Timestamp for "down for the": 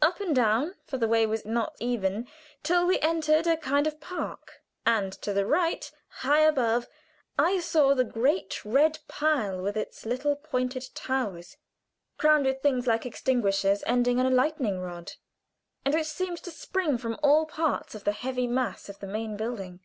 0.34-1.06